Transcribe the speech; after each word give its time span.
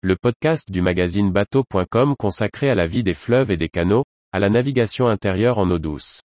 le 0.00 0.14
podcast 0.14 0.70
du 0.70 0.80
magazine 0.80 1.32
bateau.com 1.32 2.14
consacré 2.16 2.70
à 2.70 2.76
la 2.76 2.86
vie 2.86 3.02
des 3.02 3.14
fleuves 3.14 3.50
et 3.50 3.56
des 3.56 3.68
canaux, 3.68 4.04
à 4.32 4.38
la 4.38 4.48
navigation 4.48 5.08
intérieure 5.08 5.58
en 5.58 5.68
eau 5.72 5.80
douce. 5.80 6.20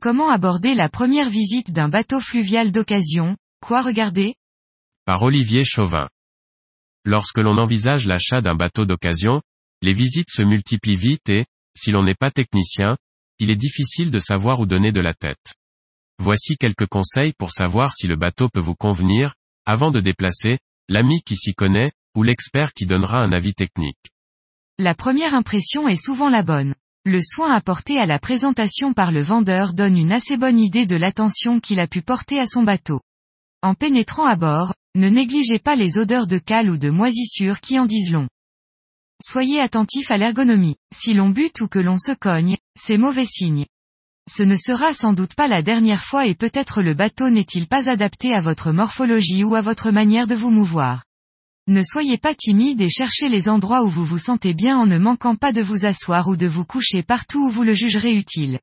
Comment 0.00 0.30
aborder 0.30 0.74
la 0.74 0.88
première 0.88 1.28
visite 1.28 1.70
d'un 1.70 1.90
bateau 1.90 2.20
fluvial 2.20 2.72
d'occasion, 2.72 3.36
quoi 3.60 3.82
regarder? 3.82 4.36
Par 5.04 5.22
Olivier 5.22 5.64
Chauvin. 5.64 6.08
Lorsque 7.04 7.38
l'on 7.38 7.58
envisage 7.58 8.06
l'achat 8.06 8.40
d'un 8.40 8.54
bateau 8.54 8.86
d'occasion, 8.86 9.42
les 9.82 9.92
visites 9.92 10.30
se 10.30 10.42
multiplient 10.42 10.96
vite 10.96 11.28
et, 11.28 11.46
si 11.76 11.90
l'on 11.90 12.02
n'est 12.02 12.14
pas 12.14 12.30
technicien, 12.30 12.96
il 13.38 13.50
est 13.50 13.56
difficile 13.56 14.10
de 14.10 14.18
savoir 14.18 14.60
où 14.60 14.66
donner 14.66 14.92
de 14.92 15.00
la 15.00 15.14
tête. 15.14 15.54
Voici 16.18 16.56
quelques 16.58 16.86
conseils 16.86 17.32
pour 17.32 17.50
savoir 17.52 17.94
si 17.94 18.06
le 18.06 18.16
bateau 18.16 18.48
peut 18.50 18.60
vous 18.60 18.74
convenir, 18.74 19.34
avant 19.64 19.90
de 19.90 20.00
déplacer, 20.00 20.58
l'ami 20.88 21.22
qui 21.22 21.36
s'y 21.36 21.54
connaît, 21.54 21.92
ou 22.16 22.22
l'expert 22.22 22.72
qui 22.74 22.84
donnera 22.84 23.18
un 23.18 23.32
avis 23.32 23.54
technique. 23.54 24.10
La 24.78 24.94
première 24.94 25.34
impression 25.34 25.88
est 25.88 26.02
souvent 26.02 26.28
la 26.28 26.42
bonne. 26.42 26.74
Le 27.06 27.22
soin 27.22 27.52
apporté 27.52 27.98
à 27.98 28.04
la 28.04 28.18
présentation 28.18 28.92
par 28.92 29.12
le 29.12 29.22
vendeur 29.22 29.72
donne 29.72 29.96
une 29.96 30.12
assez 30.12 30.36
bonne 30.36 30.58
idée 30.58 30.84
de 30.84 30.96
l'attention 30.96 31.60
qu'il 31.60 31.80
a 31.80 31.86
pu 31.86 32.02
porter 32.02 32.38
à 32.38 32.46
son 32.46 32.62
bateau. 32.62 33.00
En 33.62 33.74
pénétrant 33.74 34.26
à 34.26 34.36
bord, 34.36 34.74
ne 34.96 35.08
négligez 35.08 35.58
pas 35.58 35.76
les 35.76 35.96
odeurs 35.96 36.26
de 36.26 36.38
cale 36.38 36.68
ou 36.68 36.76
de 36.76 36.90
moisissure 36.90 37.60
qui 37.60 37.78
en 37.78 37.86
disent 37.86 38.12
long. 38.12 38.28
Soyez 39.22 39.60
attentif 39.60 40.10
à 40.10 40.16
l'ergonomie. 40.16 40.76
Si 40.94 41.12
l'on 41.12 41.28
bute 41.28 41.60
ou 41.60 41.68
que 41.68 41.78
l'on 41.78 41.98
se 41.98 42.12
cogne, 42.12 42.56
c'est 42.74 42.96
mauvais 42.96 43.26
signe. 43.26 43.66
Ce 44.30 44.42
ne 44.42 44.56
sera 44.56 44.94
sans 44.94 45.12
doute 45.12 45.34
pas 45.34 45.48
la 45.48 45.62
dernière 45.62 46.02
fois 46.02 46.26
et 46.26 46.34
peut-être 46.34 46.82
le 46.82 46.94
bateau 46.94 47.28
n'est-il 47.28 47.66
pas 47.66 47.90
adapté 47.90 48.32
à 48.32 48.40
votre 48.40 48.72
morphologie 48.72 49.44
ou 49.44 49.54
à 49.54 49.60
votre 49.60 49.90
manière 49.90 50.26
de 50.26 50.34
vous 50.34 50.50
mouvoir. 50.50 51.04
Ne 51.66 51.82
soyez 51.82 52.16
pas 52.16 52.34
timide 52.34 52.80
et 52.80 52.88
cherchez 52.88 53.28
les 53.28 53.48
endroits 53.48 53.84
où 53.84 53.90
vous 53.90 54.04
vous 54.04 54.18
sentez 54.18 54.54
bien 54.54 54.78
en 54.78 54.86
ne 54.86 54.98
manquant 54.98 55.36
pas 55.36 55.52
de 55.52 55.60
vous 55.60 55.84
asseoir 55.84 56.28
ou 56.28 56.36
de 56.36 56.46
vous 56.46 56.64
coucher 56.64 57.02
partout 57.02 57.46
où 57.46 57.50
vous 57.50 57.62
le 57.62 57.74
jugerez 57.74 58.14
utile. 58.14 58.58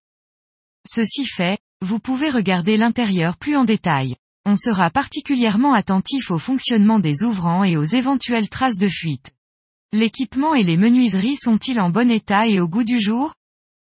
Ceci 0.87 1.25
fait, 1.25 1.59
vous 1.81 1.99
pouvez 1.99 2.29
regarder 2.29 2.77
l'intérieur 2.77 3.37
plus 3.37 3.55
en 3.55 3.65
détail. 3.65 4.15
On 4.45 4.55
sera 4.55 4.89
particulièrement 4.89 5.73
attentif 5.73 6.31
au 6.31 6.39
fonctionnement 6.39 6.99
des 6.99 7.23
ouvrants 7.23 7.63
et 7.63 7.77
aux 7.77 7.83
éventuelles 7.83 8.49
traces 8.49 8.77
de 8.77 8.87
fuite. 8.87 9.33
L'équipement 9.93 10.53
et 10.53 10.63
les 10.63 10.75
menuiseries 10.75 11.37
sont-ils 11.37 11.79
en 11.79 11.89
bon 11.89 12.11
état 12.11 12.45
et 12.45 12.59
au 12.59 12.67
goût 12.67 12.83
du 12.83 12.99
jour? 12.99 13.33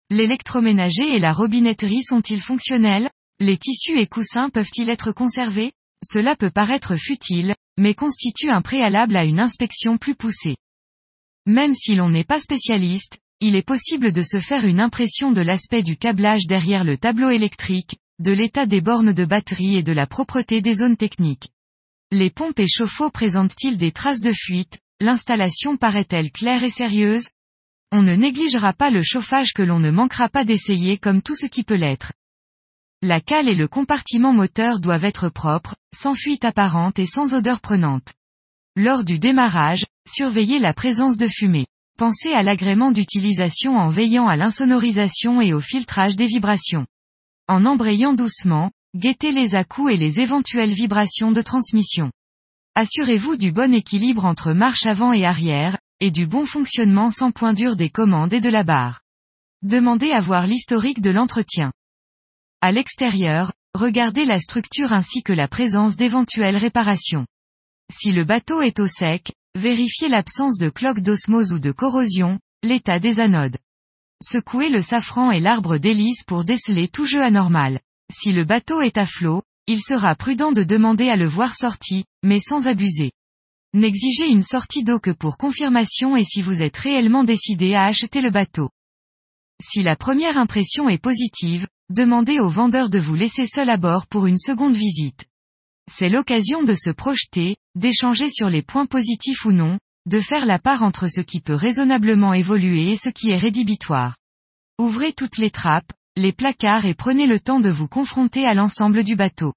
L'électroménager 0.08 1.14
et 1.14 1.18
la 1.18 1.34
robinetterie 1.34 2.02
sont-ils 2.02 2.40
fonctionnels? 2.40 3.10
Les 3.38 3.58
tissus 3.58 3.98
et 3.98 4.06
coussins 4.06 4.48
peuvent-ils 4.48 4.88
être 4.88 5.12
conservés? 5.12 5.72
Cela 6.02 6.36
peut 6.36 6.50
paraître 6.50 6.96
futile, 6.96 7.54
mais 7.78 7.92
constitue 7.92 8.48
un 8.48 8.62
préalable 8.62 9.14
à 9.14 9.24
une 9.24 9.40
inspection 9.40 9.98
plus 9.98 10.14
poussée. 10.14 10.56
Même 11.44 11.74
si 11.74 11.94
l'on 11.94 12.08
n'est 12.08 12.24
pas 12.24 12.40
spécialiste, 12.40 13.18
il 13.40 13.54
est 13.54 13.66
possible 13.66 14.12
de 14.12 14.22
se 14.22 14.38
faire 14.38 14.64
une 14.64 14.80
impression 14.80 15.32
de 15.32 15.42
l'aspect 15.42 15.82
du 15.82 15.98
câblage 15.98 16.46
derrière 16.46 16.84
le 16.84 16.96
tableau 16.96 17.28
électrique, 17.28 17.98
de 18.20 18.32
l'état 18.32 18.64
des 18.64 18.80
bornes 18.80 19.12
de 19.12 19.26
batterie 19.26 19.76
et 19.76 19.82
de 19.82 19.92
la 19.92 20.06
propreté 20.06 20.62
des 20.62 20.76
zones 20.76 20.96
techniques. 20.96 21.50
Les 22.10 22.30
pompes 22.30 22.58
et 22.58 22.68
chauffe-eau 22.68 23.10
présentent-ils 23.10 23.76
des 23.76 23.92
traces 23.92 24.20
de 24.20 24.32
fuite, 24.32 24.78
l'installation 25.00 25.76
paraît-elle 25.76 26.30
claire 26.30 26.62
et 26.62 26.70
sérieuse? 26.70 27.28
On 27.90 28.02
ne 28.02 28.14
négligera 28.14 28.72
pas 28.72 28.90
le 28.90 29.02
chauffage 29.02 29.52
que 29.52 29.62
l'on 29.62 29.80
ne 29.80 29.90
manquera 29.90 30.28
pas 30.28 30.44
d'essayer 30.44 30.98
comme 30.98 31.22
tout 31.22 31.34
ce 31.34 31.46
qui 31.46 31.64
peut 31.64 31.74
l'être. 31.74 32.12
La 33.02 33.20
cale 33.20 33.48
et 33.48 33.54
le 33.54 33.66
compartiment 33.66 34.32
moteur 34.32 34.78
doivent 34.78 35.06
être 35.06 35.30
propres, 35.30 35.74
sans 35.94 36.14
fuite 36.14 36.44
apparente 36.44 36.98
et 36.98 37.06
sans 37.06 37.34
odeur 37.34 37.60
prenante. 37.60 38.12
Lors 38.76 39.04
du 39.04 39.19
démarrage, 39.19 39.86
surveillez 40.06 40.58
la 40.58 40.75
présence 40.75 41.16
de 41.16 41.26
fumée. 41.26 41.66
Pensez 41.98 42.32
à 42.32 42.42
l'agrément 42.42 42.92
d'utilisation 42.92 43.76
en 43.76 43.88
veillant 43.88 44.28
à 44.28 44.36
l'insonorisation 44.36 45.41
et 45.41 45.52
au 45.52 45.60
filtrage 45.60 46.16
des 46.16 46.26
vibrations. 46.26 46.86
En 47.48 47.64
embrayant 47.64 48.12
doucement, 48.12 48.70
guettez 48.94 49.32
les 49.32 49.54
à-coups 49.54 49.94
et 49.94 49.96
les 49.96 50.20
éventuelles 50.20 50.72
vibrations 50.72 51.32
de 51.32 51.41
transmission. 51.41 52.10
Assurez-vous 52.76 53.36
du 53.36 53.50
bon 53.50 53.75
équilibre 53.75 54.25
entre 54.25 54.53
marche 54.53 54.86
avant 54.86 55.12
et 55.12 55.25
arrière, 55.25 55.78
et 55.98 56.10
du 56.10 56.26
bon 56.26 56.47
fonctionnement 56.47 57.10
sans 57.10 57.32
point 57.32 57.53
dur 57.53 57.76
des 57.76 57.91
commandes 57.91 58.32
et 58.32 58.41
de 58.41 58.48
la 58.48 58.62
barre. 58.62 59.00
Demandez 59.62 60.12
à 60.12 60.20
voir 60.20 60.47
l'historique 60.47 61.03
de 61.03 61.10
l'entretien. 61.10 61.72
À 62.60 62.70
l'extérieur, 62.70 63.53
regardez 63.75 64.25
la 64.25 64.38
structure 64.38 64.92
ainsi 64.92 65.22
que 65.22 65.32
la 65.32 65.48
présence 65.48 65.97
d'éventuelles 65.97 66.56
réparations. 66.56 67.26
Si 67.92 68.12
le 68.12 68.25
bateau 68.25 68.62
est 68.62 68.78
au 68.78 68.87
sec, 68.87 69.32
vérifiez 69.56 70.08
l'absence 70.08 70.56
de 70.56 70.70
cloques 70.70 71.00
d'osmose 71.00 71.52
ou 71.52 71.58
de 71.58 71.72
corrosion, 71.72 72.38
l'état 72.62 73.00
des 73.00 73.19
anodes. 73.19 73.58
Secouez 74.22 74.69
le 74.69 74.81
safran 74.81 75.32
et 75.32 75.41
l'arbre 75.41 75.76
d'hélice 75.76 76.22
pour 76.25 76.44
déceler 76.44 76.87
tout 76.87 77.06
jeu 77.06 77.22
anormal. 77.22 77.81
Si 78.12 78.32
le 78.32 78.44
bateau 78.44 78.81
est 78.81 78.97
à 78.97 79.06
flot, 79.06 79.42
il 79.66 79.81
sera 79.81 80.15
prudent 80.15 80.53
de 80.53 80.62
demander 80.62 81.09
à 81.09 81.16
le 81.16 81.26
voir 81.26 81.54
sorti, 81.54 82.04
mais 82.22 82.41
sans 82.41 82.66
abuser. 82.66 83.12
N'exigez 83.72 84.26
une 84.26 84.43
sortie 84.43 84.82
d'eau 84.82 84.98
que 84.98 85.10
pour 85.10 85.37
confirmation 85.37 86.16
et 86.16 86.25
si 86.25 86.43
vous 86.43 86.60
êtes 86.60 86.76
réellement 86.76 87.22
décidé 87.22 87.75
à 87.75 87.84
acheter 87.84 88.20
le 88.20 88.31
bateau. 88.31 88.70
Si 89.62 89.82
la 89.82 89.94
première 89.94 90.38
impression 90.38 90.88
est 90.88 90.99
positive, 90.99 91.66
demandez 91.88 92.41
au 92.41 92.49
vendeur 92.49 92.91
de 92.91 92.99
vous 92.99 93.15
laisser 93.15 93.47
seul 93.47 93.69
à 93.69 93.76
bord 93.76 94.06
pour 94.06 94.26
une 94.26 94.38
seconde 94.38 94.75
visite. 94.75 95.26
C'est 95.91 96.09
l'occasion 96.09 96.62
de 96.62 96.75
se 96.75 96.91
projeter, 96.91 97.56
d'échanger 97.75 98.31
sur 98.31 98.49
les 98.49 98.62
points 98.62 98.87
positifs 98.87 99.44
ou 99.44 99.53
non, 99.53 99.78
de 100.06 100.20
faire 100.20 100.47
la 100.47 100.59
part 100.59 100.82
entre 100.82 101.09
ce 101.09 101.20
qui 101.20 101.41
peut 101.41 101.54
raisonnablement 101.54 102.32
évoluer 102.32 102.91
et 102.91 102.97
ce 102.97 103.10
qui 103.10 103.31
est 103.31 103.38
rédhibitoire. 103.38 104.16
Ouvrez 104.78 105.12
toutes 105.12 105.37
les 105.37 105.50
trappes, 105.50 105.93
les 106.16 106.32
placards 106.32 106.84
et 106.84 106.94
prenez 106.94 107.26
le 107.26 107.41
temps 107.41 107.60
de 107.60 107.71
vous 107.71 107.88
confronter 107.88 108.47
à 108.47 108.54
l'ensemble 108.54 109.04
du 109.04 109.16
bateau. 109.16 109.53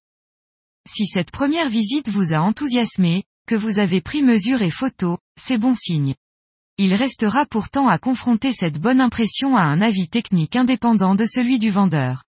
Si 0.88 1.06
cette 1.06 1.32
première 1.32 1.70
visite 1.70 2.10
vous 2.10 2.34
a 2.34 2.40
enthousiasmé, 2.40 3.24
que 3.48 3.56
vous 3.56 3.80
avez 3.80 4.02
pris 4.02 4.22
mesure 4.22 4.62
et 4.62 4.72
photo, 4.72 5.18
c'est 5.40 5.58
bon 5.58 5.76
signe. 5.76 6.16
Il 6.78 6.94
restera 6.94 7.46
pourtant 7.46 7.88
à 7.88 7.98
confronter 7.98 8.52
cette 8.52 8.80
bonne 8.80 9.02
impression 9.02 9.56
à 9.56 9.62
un 9.62 9.82
avis 9.82 10.10
technique 10.10 10.56
indépendant 10.56 11.16
de 11.16 11.26
celui 11.26 11.60
du 11.60 11.70
vendeur. 11.70 12.24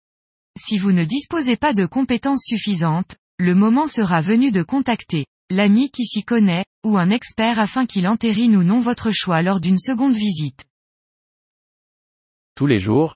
Si 0.59 0.77
vous 0.77 0.91
ne 0.91 1.03
disposez 1.03 1.55
pas 1.55 1.73
de 1.73 1.85
compétences 1.85 2.43
suffisantes, 2.45 3.17
le 3.39 3.55
moment 3.55 3.87
sera 3.87 4.21
venu 4.21 4.51
de 4.51 4.63
contacter 4.63 5.25
l'ami 5.49 5.91
qui 5.91 6.05
s'y 6.05 6.23
connaît, 6.23 6.65
ou 6.83 6.97
un 6.97 7.09
expert 7.09 7.59
afin 7.59 7.85
qu'il 7.85 8.07
entérine 8.07 8.55
ou 8.55 8.63
non 8.63 8.79
votre 8.79 9.11
choix 9.11 9.41
lors 9.41 9.61
d'une 9.61 9.77
seconde 9.77 10.15
visite. 10.15 10.65
Tous 12.55 12.65
les 12.65 12.79
jours, 12.79 13.15